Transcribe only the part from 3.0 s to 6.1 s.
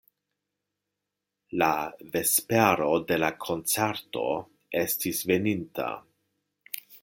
de la koncerto estis veninta.